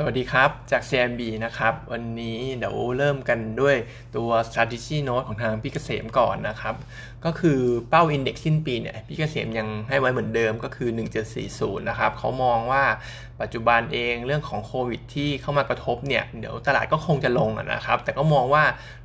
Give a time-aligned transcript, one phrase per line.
[0.00, 3.76] สวัสดีครับ จาก CMB นะครับ วันนี้เดี๋ยวเริ่มกันด้วย
[4.16, 6.74] ตัว strategy note ของทางพี่เกษมก่อนนะครับ
[7.24, 10.90] ก็คือเป้า index สิ้นปีเนี่ยพี่เกษมยังให้ไว้เหมือนเดิมก็คือ
[11.38, 12.84] 1740 นะครับเขามองว่า
[13.40, 18.64] ปัจจุบันเองเรื่องของโควิดที่เข้ามากระทบเนี่ยเดี๋ยวตลาดก็คงจะลงนะครับ แต่ก็มองว่า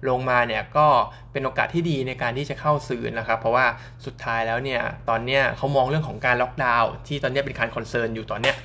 [0.09, 0.87] ลงมาเนี่ยก็
[1.31, 3.65] เป็นโอกาสที่ดีในการที่จะเข้าซื้อนะครับ เพราะว่า
[4.05, 8.55] สุดท้ายแล้วเนี่ยตอนเนี้ยเขามองเรื่องของการล็อกดาวน์ที่ตอนนี้เป็นการคอนเซิร์นอยู่ตอนเนี้ย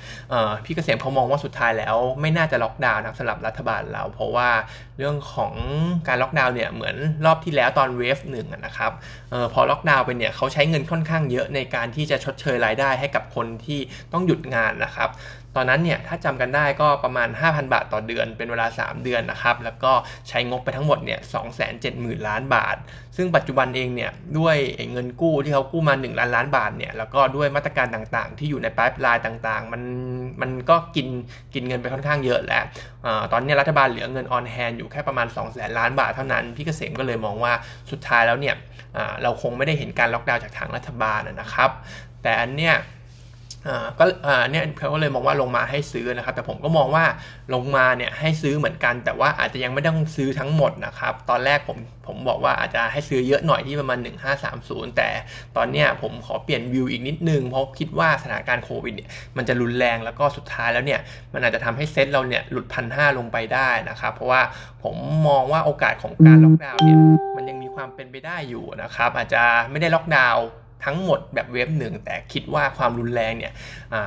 [0.64, 4.50] พี่เกษมเขามองว่าสุดท้ายแล้วไม่น่าจะล็อกดาวน์นะสำหรับรัฐบาลเรา เพราะว่า
[4.98, 5.52] เรื่องของ
[6.08, 8.92] การล็อกดาวน์เนี่ยเหมือนรอบที่แล้วตอนเวฟหนึ่งนะครับ
[9.32, 13.80] ออพอล็อกดาวน์ไปเนี่ยเขาใช้เงินค่อนข้างเยอะในการที่จะชดเชยรายได้ให้กับคนที่
[14.12, 15.10] ต้องหยุดงานนะครับ
[15.58, 19.92] อนนั้นเนี่ยถ้าจำกันได้ก็ประมาณ 5,000 บาทต่อเดือนเป็นเวลา 3 เดือนนะครับ แล้วก็
[20.28, 21.20] ใช้งบไปทั้งหมดเนี่ย
[21.72, 22.76] 270,000 ล้านบาท
[23.16, 24.56] ซึ่งปัจจุบันเองเนี่ยด้วย
[24.92, 29.82] เงินกู้ที่เขากู้มา 1 ล้านล้านบาทเนี่ยแล้วก็ด้วยมาตรการต่างๆ ที่อยู่ในปลายปลายต่างๆ มัน
[30.40, 31.08] มันก็กิน
[31.54, 32.64] กินเงินไปค่อนข้างเยอะแล้ว
[33.32, 37.52] ตอนนี้รัฐบาลเหลือเงินออนแฮนอยู่แค่ประมาณ 2 0 0แสนล้านบาทเท่านั้น พี่เกษมก็เลยมองว่า
[37.90, 38.54] สุดท้ายแล้วเนี่ย
[39.22, 41.70] เราคงไม่ได้เห็นการล็อกดาวน์จากทางรัฐบาลนะครับ
[42.22, 42.74] แต่อันเนี้ย
[43.98, 44.04] ก็
[44.50, 47.04] เนี่ยเขาก็เลยมองว่าลงมาให้ซื้อนะครับ แต่ผมก็มองว่า
[47.54, 53.98] ลงมาเนี่ยให้ซื้อเหมือนกัน แต่ว่าอาจจะยังไม่ต้องซื้อทั้งหมดนะครับ ตอนแรกผมผมบอกว่าอาจจะให้ซื้อเยอะหน่อยที่ประมาณ
[54.48, 55.08] 1530 แต่
[55.56, 61.00] ตอนเนี้ยผมขอเปลี่ยนวิวอีกนิดนึง เพราะคิดว่าสถานการณ์โควิดเนี่ยมันจะรุนแรงแล้วก็สุดท้ายแล้วเนี่ย
[61.34, 64.42] มันอาจจะทำให้เซ็ตเราเนี่ยหลุดพันห้าลงไปได้นะครับ เพราะว่า
[64.82, 64.96] ผม
[65.28, 66.98] มองว่าโอกาสของการล็อกดาวน์เนี่ย
[67.36, 70.46] มันยังมีความเป็นไปได้อยู่นะครับ อาจจะไม่ได้ล็อกดาวน์
[70.84, 73.52] ทั้งหมดแบบ wave หนึ่งแต่คิดว่าความรุนแรงเนี่ย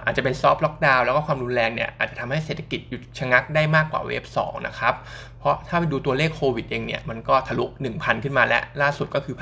[0.05, 4.93] อาจจะเป็น soft lockdown แล้วก็ความรุนแรงเนี่ยอาจจะทำให้เศรษฐกิจหยุดชะงักได้มากกว่า wave 2นะครับ
[5.41, 9.35] เพราะถ้าไปดูตัวเลขโควิดเองเนี่ย มันก็ทะลุ 1,000 ขึ้นมาแล้ว ล่าสุดก็คือ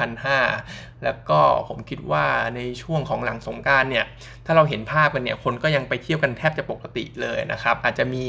[0.48, 2.26] 1,500 แล้วก็ผมคิดว่า
[2.56, 4.06] ในช่วงของหลังสงกรานต์เนี่ย
[4.46, 8.26] ถ้าเราเห็นภาพกันเนี่ย คนก็ยังไปเที่ยวกันแทบจะปกติเลยนะครับ อาจจะมี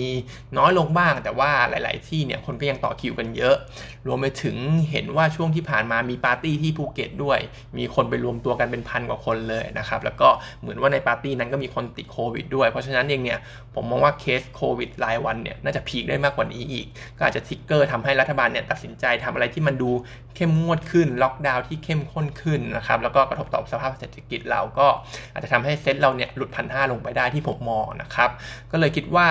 [0.59, 3.57] น้อยลงบ้าง แต่ว่าหลาย ๆ ที่เนี่ย คนก็ยังต่อคิวกันเยอะ
[4.07, 4.57] รวมไปถึง
[4.91, 7.39] เห็นว่าช่วงที่ผ่านมามีปาร์ตี้ที่ภูเก็ตด้วย
[7.79, 10.29] มีคนไปรวมตัวกันเป็นพันกว่าคนเลยนะครับ แล้วก็
[10.61, 13.39] เหมือนว่าในปาร์ตี้นั้นก็มีคนติดโควิดด้วย เพราะฉะนั้นเองเนี่ย
[13.75, 16.87] ผมมองว่าเคสโควิดรายวันเนี่ย น่าจะ peak ได้มากกว่านี้อีก
[17.19, 19.91] ก็อาจจะ trigger ทำให้รัฐบาลเนี่ยตัดสินใจทำอะไรที่มันดู
[20.37, 24.87] เข้มงวดขึ้น ล็อกดาวน์ที่เข้มข้นขึ้นนะครับ แล้วก็กระทบต่อสภาพเศรษฐกิจเราก็
[25.33, 28.31] อาจจะทำให้เซ็ตเราเนี่ยหลุดพันห้าลงไปได้ที่ผมมองนะครับ
[28.73, 29.27] ก็เลยคิดว่า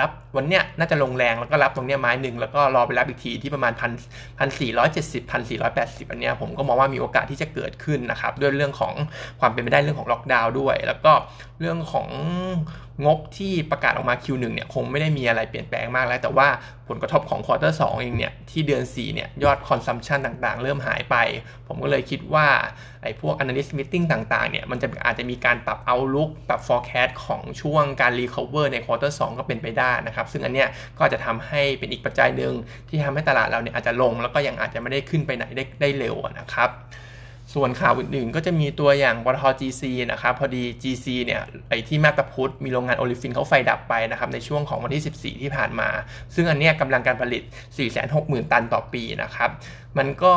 [0.00, 3.92] รับวันเนี้ยน่าจะลงแรงแล้วก็รับตรงเนี้ยไม้หนึ่งแล้วก็รอไปรับอีกทีที่ประมาณพัน
[4.38, 8.94] พันสี่ร้อยเจ็ดสิบพันสี่ร้อยแปดสิบอันเนี้ยผมก็มองว่ามีโอกาสที่จะเกิดขึ้นนะครับ ด้วยเรื่องของ
[9.40, 11.12] ความเป็นไปได้เรื่องของล็อกดาวน์ด้วย แล้วก็
[11.60, 12.08] เรื่องของ
[13.04, 16.48] งบที่ประกาศออกมา Q1 เนี่ยคงไม่ได้มีอะไรเปลี่ยนแปลงมากแล้ว แต่ว่า
[16.88, 21.16] ผลกระทบของ quarter สองเองเนี่ยที่เดือน 4 เนี่ยยอด consumption ต่างๆ เริ่มหายไป
[21.66, 22.46] ผมก็เลยคิดว่า
[23.02, 32.52] ไอ้พวก analyst meeting ต่างๆ เนี่ยมันจะอาจจะมีการปรับ outlook ปรับ forecast ของช่วงการ recover ใน quarter สองก็เป็นไปได้นะครับ ซึ่งอันเนี้ยก็จะทำให้เป็นอีกปัจจัยหนึ่ง
[32.88, 36.70] ที่ทำให้ตลาดเราเนี่ยอาจจะลงแล้วก็ยังอาจจะไม่ได้ขึ้นไปไหนได้ได้เร็วนะครับ
[37.54, 39.82] ส่วนข่าวอื่นๆ ก็จะมีตัวอย่างปตท GC
[40.12, 45.88] นะครับพอดี GC เนี่ยไอ้ที่มาบตาพุดมีโรงงาน olefin เขาไฟดับไปนะครับในช่วงของวันที่ 14 ที่ผ่านมา
[46.34, 47.42] ซึ่งอันเนี้ยกำลังการผลิต
[47.98, 49.50] 460,000 ตันต่อปีนะครับ
[49.98, 50.34] มันก็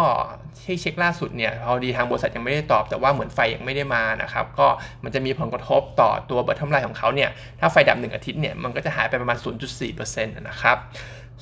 [0.64, 4.68] ที่เช็คล่าสุดเนี่ยพอดีทางบริษัทยังไม่ได้ตอบแต่ว่าเหมือนไฟยังไม่ได้มานะครับก็
[5.04, 9.38] มันจะมีผลกระทบต่อตัว bottom line ของเขาเนี่ยถ้าไฟดับ 1 อาทิตย์เนี่ยมันก็จะหายไปประมาณ
[9.82, 10.78] 0.4%นะครับ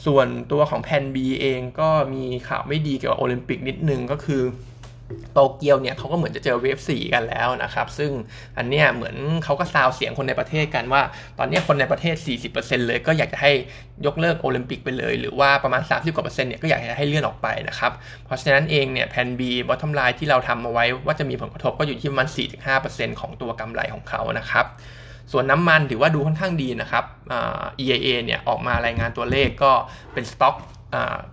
[0.05, 4.41] ส่วนตัวของแพน B เองก็มีข่าวไม่ดีเกี่ยวกับโอลิมปิกนิดนึงก็คือ
[5.33, 8.11] โตเกียวเนี่ยเขาก็เหมือนจะเจอเวฟสี่กันแล้วนะครับ ซึ่ง
[8.57, 11.01] อันเนี้ยเหมือนเขาก็ซาวเสียงคนในประเทศกันว่า
[11.39, 12.15] ตอนนี้คนในประเทศ
[12.51, 13.51] 40%เลยก็อยากจะให้
[14.05, 17.91] ยกเลิกโอลิมปิกไปเลย หรือว่าประมาณ 30กว่าเปอร์เซ็นต์เนี่ยก็อยากจะให้เลื่อนออกไปนะครับ
[18.25, 22.27] เพราะฉะนั้นเองเนี่ยแผน B bottom line ที่เราทำมาไว้ว่าจะมีผลกระทบก็อยู่ที่ประมาณ
[22.73, 24.65] 4-5%ของตัวกำไรของเขานะครับ
[25.31, 27.03] ส่วนน้ำมันถือว่าดูค่อนข้างดีนะครับ
[27.83, 29.71] EIA เนี่ยออกมารายงานตัวเลขก็
[30.13, 30.55] เป็นสต็อก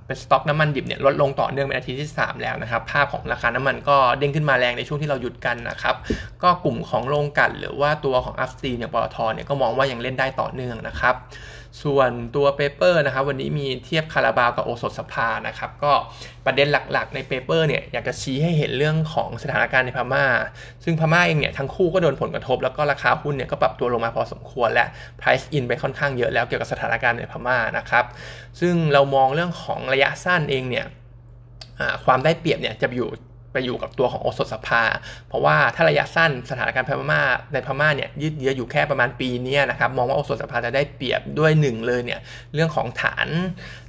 [0.06, 5.96] เป็นสต็อกน้ำมันดิบเนี่ยลดลงต่อเนื่องเป็นอาทิตย์ที่ 3 แล้วนะครับ ภาพของราคาน้ำมันก็เด้งขึ้นมาแรงในช่วงที่เราหยุดกันนะครับ
[6.42, 11.16] ก็กลุ่มของโรงกลั่น หรือว่าตัวของ upstream เนี่ยปตทเนี่ยก็มองว่ายังเล่นได้ต่อเนื่องนะครับ
[11.82, 15.92] ส่วนตัว paper นะครับวันนี้มีเทียบคาราบาวกับโอสถสภานะครับก็
[16.46, 20.24] ประเด็นหลักๆ ใน paper เนี่ยอยากจะชี้ให้เห็นเรื่องของสถานการณ์ในพม่า
[20.84, 24.84] ซึ่งพม่าเองเนี่ยทั้งคู่ก็โดนผลกระทบ แล้วก็ราคาหุ้นเนี่ยก็ปรับตัวลงมาพอสมควรและ
[25.20, 28.04] price in ไปค่อนข้างเยอะแล้วเกี่ยวกับสถานการณ์ในพม่านะครับ
[28.60, 30.86] ซึ่งเรามองเรื่องของระยะสั้นเองเนี่ย
[32.04, 33.10] ความได้เปรียบเนี่ยจะอยู่
[33.54, 34.82] ไปอยู่กับตัวของโอสถสภา
[35.28, 42.20] เพราะว่าถ้าระยะสั้นสถานการณ์พม่าในพม่าเนี่ยยืดเยื้ออยู่แค่ประมาณปีนี้นะครับมองว่าโอสถสภาจะได้เปรียบด้วยหนึ่งเลยเนี่ย
[42.54, 43.28] เรื่องของฐาน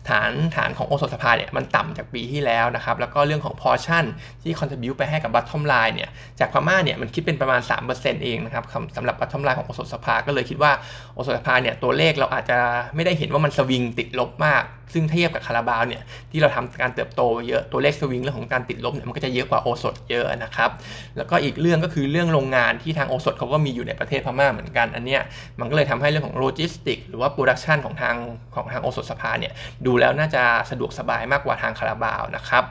[0.09, 4.05] ฐานฐานของโอสถสภาเนี่ยมันต่ำจากปีที่แล้วนะครับแล้วก็เรื่องของพอชั่น
[4.43, 6.09] ที่คอนทริบิวไปให้กับบัตทอมไลน์เนี่ย
[6.39, 7.61] จากพม่าเนี่ยมันคิดเป็นประมาณ
[7.93, 8.63] 3%เองนะครับ
[8.95, 10.71] สำหรับ bottom line ของโอสถสภาก็เลยคิดว่า
[11.13, 12.57] โอสถสภาเนี่ยตัวเลขเราอาจจะ
[12.95, 20.69] ไม่ได้เห็นว่ามันสวิงติดลบมาก ซึ่งเทียบกับคาราบาวเนี่ยที่เราทำการเติบโตเยอะตัวเลขสวิงเรื่องของการติดลบเนี่ยมันก็จะเยอะกว่าโอสถเยอะนะครับ
[21.17, 25.21] แล้วก็อีกเรื่องก็คือเรื่องโรงงานที่ทางโอสถเขาก็มีอยู่ในประเทศพม่าเหมือนกันอันเนี้ย
[25.59, 28.15] มันก็เลยทำให้เรื่องของโลจิสติกหรือว่า production ของทาง
[28.55, 29.53] ของทางโอสถสภาเนี่ย
[29.85, 32.63] ดูแล้วน่าจะสะดวกสบายมากกว่าทางคาราบาวนะครับ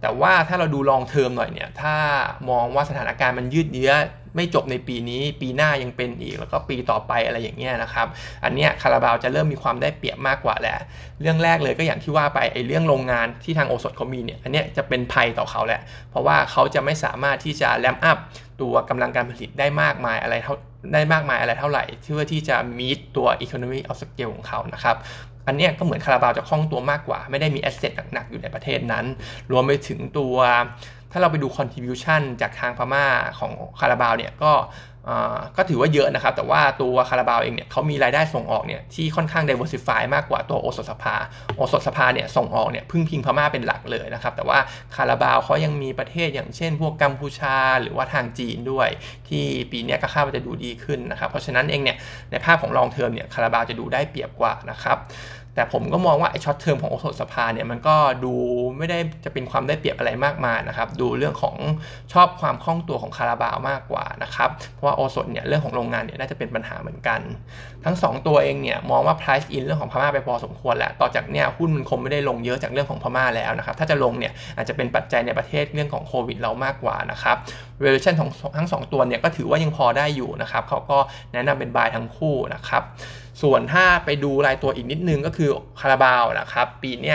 [0.00, 1.94] แต่ว่าถ้าเราดูลองเทอมหน่อยเนี่ยถ้า
[2.50, 3.92] มองว่าสถานการณ์มันยืดเยื้อ
[4.36, 8.06] ไม่จบในปีนี้ ปีหน้ายังเป็นอีก แล้วก็ปีต่อไปอะไรอย่างเงี้ยนะครับ
[8.44, 10.76] อันเนี้ยคาราบาวจะเริ่มมีความได้เปรียบมากกว่าแหละ
[11.20, 18.18] เรื่องแรกเลยก็อย่างที่ว่าไปไอ้เรื่องโรงงานที่ทางโอสถเขามีเนี่ย อันเนี้ยจะเป็นภัยต่อเขาแหละ เพราะว่าเขาจะไม่สามารถที่จะแลมอัพ
[18.60, 20.54] ตัวกำลังการผลิตได้มากมายอะไรเท่า
[20.92, 24.96] ได้มากมายอะไรเท่าไหร่เพื่อที่จะมีตัว economy of scale ของเขานะครับ
[25.46, 29.04] อันนี้ก็เหมือนคาราบาวจะคล่องตัวมากกว่า ไม่ได้มีแอสเซทหนักๆอยู่ในประเทศนั้น
[29.50, 30.36] รวมไปถึงตัว
[31.14, 33.06] ถ้าเราไปดู contribution จากทางพม่า
[33.38, 34.52] ของคาราบาวเนี่ยก็
[35.56, 41.14] ก็ถือว่าเยอะนะครับ แต่ว่าตัวคาราบาวเองเนี่ยเขามีรายได้ส่งออกเนี่ยที่ค่อนข้าง diversify มากกว่าตัวโอสถสภา
[41.56, 44.58] โอสถสภาเนี่ยส่งออกเนี่ยพึ่งพิงพม่าเป็นหลักเลยนะครับ แต่ว่า
[44.96, 48.88] คาราบาวเขายังมีประเทศอย่างเช่น พวกกัมพูชาหรือว่าทางจีนด้วย
[49.28, 51.96] ที่ปีนี้ก็คาดว่าจะดูดีขึ้นนะครับ เพราะฉะนั้นเองเนี่ย
[52.30, 54.98] ในภาพของ long term เนี่ยคาราบาวจะดูได้เปรียบกว่านะครับ
[55.54, 58.34] แต่ผมก็มองว่าไอ้ short term ของโอสถสภาเนี่ยมันก็ดู
[58.78, 61.56] ไม่ได้จะเป็นความได้เปรียบอะไรมากมายนะครับ ดูเรื่องของ
[62.12, 67.20] ชอบความคล่องตัวของคาราบาวมากกว่านะครับ เพราะว่าโอสถเนี่ยเรื่องของโรงงานเนี่ยน่าจะเป็นปัญหาเหมือนกัน
[67.84, 77.36] ทั้ง 2 ตัวเองเนี่ยมองว่า price in เรื่องของพม่าไปพอสมควรแหละต่อจากเนี่ยหุ้นมันคงไม่ได้ลงเยอะจากเรื่องของพม่าแล้วนะครับ ถ้าจะลงเนี่ยอาจจะเป็นปัจจัยในประเทศเรื่องของโควิดเรามากกว่านะครับ
[77.82, 80.98] valuation ของทั้ง 2 ตัวเนี่ยก็ถือว่ายังพอได้อยู่นะครับเขาก็
[81.32, 82.84] แนะนำเป็น buy ทั้งคู่นะครับ
[83.42, 85.43] ส่วนถ้าไปดูรายตัวอีกนิดนึงก็คือ
[85.80, 87.14] คาราบาวนะครับ ปีนี้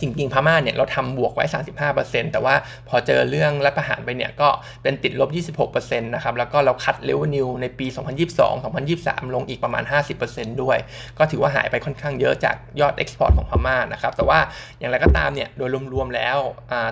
[0.00, 1.44] จริง ๆ พม่าเนี่ยเราทำบวกไว้
[1.92, 2.54] 35%แต่ว่า
[2.88, 4.48] พอเจอเรื่องรัฐประหารไปเนี่ยก็
[4.82, 5.22] เป็นติดล
[5.54, 7.86] บ 26%นะครับ แล้วก็เรา cut revenue ในปี
[8.26, 8.64] 2022
[8.94, 9.82] 2023 ลงอีกประมาณ
[10.22, 10.78] 50%ด้วย
[11.18, 14.38] ก็ถือว่าหายไปค่อนข้างเยอะจากยอด export ของพม่านะครับ แต่ว่า
[14.78, 16.38] อย่างไรก็ตามเนี่ยโดยรวมๆแล้ว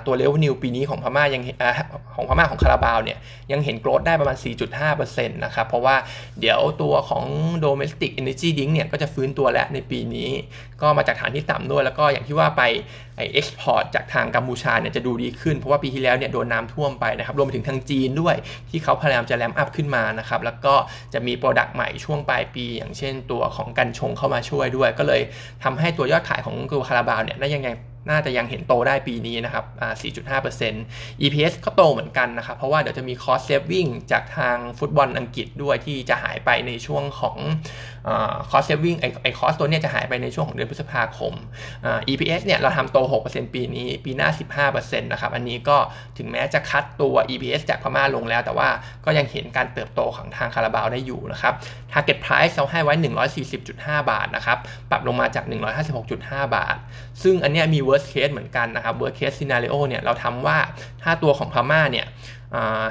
[0.06, 1.42] ตัว revenue ปีนี้ของพม่ายัง
[2.14, 3.18] ของพม่าของคาราบาวเนี่ย
[3.52, 4.36] ยังเห็น growth ได้ประมาณ
[4.86, 5.96] 4.5%นะครับ เพราะว่า
[6.40, 7.24] เดี๋ยวตัวของ
[7.64, 10.30] domestic energy drink เนี่ยก็จะฟื้นตัวแล้วในปีนี้
[10.82, 12.62] ก็มาจากฐานที่ต่ำด้วยแล้วก็อย่างที่ว่าไป
[13.16, 18.36] ไอ export จากทางกัมพูชาเนี่ยจะดูดีขึ้น เพราะว่าปีที่แล้วเนี่ยโดนน้ำท่วมไปนะครับรวมไปถึงทางจีนด้วย
[18.70, 20.74] ที่เขาพยายามจะ ramp up ขึ้นมานะครับแล้วก็
[21.14, 25.20] จะมี product ใหม่ช่วงปลายปี อย่างเช่นตัวของกัญชงเข้ามาช่วยด้วย ก็เลย
[25.64, 27.70] ทำให้ตัวยอดขายของตัวคาราบาวเนี่ยได้ยังไง
[28.10, 29.64] น่าจะยังเห็นโตได้ปีนี้นะครับ
[30.40, 37.36] 4.5% EPS ก็โตเหมือนกันนะครับ เพราะว่าเดี๋ยวจะมี cost saving จากทางฟุตบอลอังกฤษด้วยที่จะหายไปในช่วงของ
[38.50, 41.34] cost saving ไอ cost ตัวนี้จะหายไปในช่วงของเดือนพฤษภาคม
[42.08, 45.76] EPS เนี่ยเราทำโต 6%ปีนี้ปีหน้า 15%นะครับอันนี้ก็
[46.18, 48.68] ถึงแม้จะ cut ตัว EPS จากพม่าลงแล้ว แต่ว่า
[49.04, 51.54] ก็ยังเห็นการเติบโตของทางคาราบาวได้อยู่นะครับ
[51.92, 52.94] Target Price เราให้ไว้
[53.52, 54.58] 140.5 บาทนะครับ
[54.90, 55.44] ปรับลงมาจาก
[56.00, 56.76] 156.5 บาท
[57.22, 60.58] ซึ่งอันนี้มี worst case เหมือนกันนะครับ worst case scenario เนี่ยเราทำว่า
[61.02, 62.06] ถ้าตัวของพม่าเนี่ย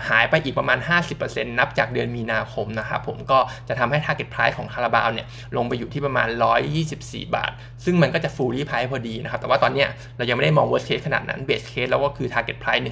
[0.10, 0.78] หายไปอีกประมาณ
[1.18, 6.28] 50%นับจากเดือนมีนาคมนะครับผมก็จะทำให้ target price ของคาราบาวเนี่ยลงไปอยู่ที่ประมาณ
[6.82, 7.52] 124 บาท
[7.86, 9.86] ซึ่งมันก็จะ fully price พอดีนะครับ แต่ว่าตอนนี้
[10.18, 12.84] เรายังไม่ได้มอง worst case ขนาดนั้น base case แล้วก็คือ target price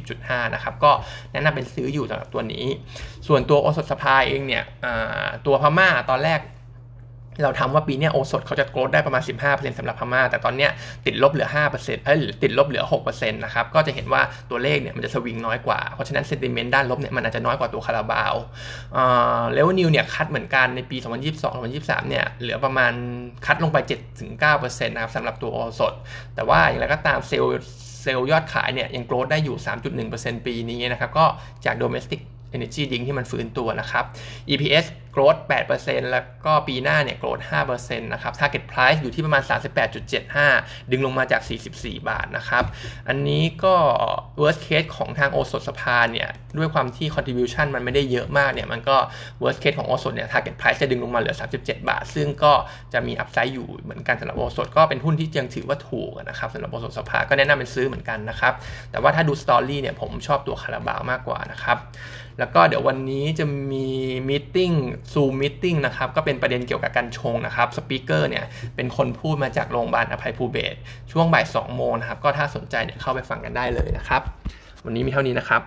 [0.00, 0.90] 140.5 นะครับ ก็
[1.32, 2.66] แนะนำเป็นซื้ออยู่สำหรับตัวนี้
[3.28, 4.64] ส่วนตัวโอสถสภาเองเนี่ย
[5.46, 6.40] ตัวพม่าตอนแรก
[7.42, 10.68] เราทำว่าปีนี้โอสถเขาจะ growth ได้ประมาณ 15%สำหรับพม่า แต่ตอนนี้
[11.06, 18.34] ติดลบเหลือ 5%เอ้ยติดลบเหลือ 6%นะครับ ก็จะเห็นว่าตัวเลขเนี่ยมันจะสวิงน้อยกว่า เพราะฉะนั้น sentiment ด้านลบเนี่ยมันอาจจะน้อยกว่าตัวคาราบาว
[19.52, 20.96] revenue เนี่ย cut เหมือนกันในปี
[21.52, 22.92] 2022-2023 เนี่ยเหลือประมาณ
[23.46, 23.78] cut ลงไป
[24.36, 25.94] 7-9%นะครับสำหรับตัวโอสถ
[26.34, 27.52] แต่ว่าอย่างไรก็ตามเซลล์
[28.02, 29.56] เซลล์ยอดขายเนี่ยยังโกรดได้อยู่
[30.00, 31.24] 3.1%ปีนี้นะครับ ก็
[31.64, 32.20] จาก domestic
[32.56, 34.04] Energy Drink ที่มันฟื้นตัวนะครับ
[34.48, 35.40] EPS growth
[35.76, 39.42] 8%แล้วก็ปีหน้าเนี่ย growth 5%นะครับ target price อยู่ที่ประมาณ
[40.16, 41.42] 38.75 ดึงลงมาจาก
[41.74, 42.64] 44 บาทนะครับ
[43.08, 43.74] อันนี้ก็
[44.40, 48.96] worst case ของทางโอสถสภาเนี่ย ด้วยความที่ contribution มันไม่ได้เยอะมากเนี่ย มันก็
[49.42, 52.52] worst case ของโอสถเนี่ย target price จะดึงลงมาเหลือ 37 บาท ซึ่งก็
[52.92, 58.52] จะมี upside อยู่เหมือนกันสำหรับโอสถก็เป็นหุ้นที่ยังถือว่าถูกนะครับสำหรับโอสถสภาก็แนะนำเป็นซื้อเหมือนกันนะครับ
[58.90, 61.78] แต่ว่าถ้าดูสตอรี่เนี่ยผมชอบตัวคาราบาวมากกว่านะครับ
[62.38, 63.86] แล้วก็เดี๋ยววันนี้จะมี
[64.28, 64.56] มิ팅
[64.99, 68.44] ซูมมิ팅นะครับก็เป็นประเด็นเกี่ยวกับการชงนะครับสปีกเกอร์เนี่ย
[68.76, 70.74] เป็นคนพูดมาจากโรงพยาบาลอภัยภูเบศ
[71.12, 74.22] ช่วงบ่าย2โมงนะครับก็ถ้าสนใจเนี่ยเข้าไปฟังกันได้เลยนะครับ
[74.84, 75.62] วันนี้มีเท่านี้นะครับ